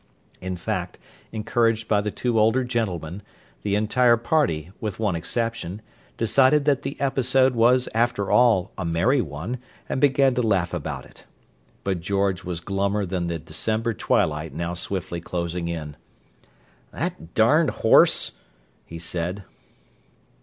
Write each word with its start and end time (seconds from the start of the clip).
In 0.41 0.57
fact, 0.57 0.97
encouraged 1.31 1.87
by 1.87 2.01
the 2.01 2.09
two 2.09 2.39
older 2.39 2.63
gentlemen, 2.63 3.21
the 3.61 3.75
entire 3.75 4.17
party, 4.17 4.71
with 4.81 4.97
one 4.97 5.15
exception, 5.15 5.79
decided 6.17 6.65
that 6.65 6.81
the 6.81 6.99
episode 6.99 7.53
was 7.53 7.87
after 7.93 8.31
all 8.31 8.71
a 8.79 8.83
merry 8.83 9.21
one, 9.21 9.59
and 9.87 10.01
began 10.01 10.33
to 10.33 10.41
laugh 10.41 10.73
about 10.73 11.05
it. 11.05 11.25
But 11.83 12.01
George 12.01 12.43
was 12.43 12.61
glummer 12.61 13.07
than 13.07 13.27
the 13.27 13.37
December 13.37 13.93
twilight 13.93 14.55
now 14.55 14.73
swiftly 14.73 15.21
closing 15.21 15.67
in. 15.67 15.95
"That 16.91 17.35
darned 17.35 17.69
horse!" 17.85 18.31
he 18.87 18.97
said. 18.97 19.43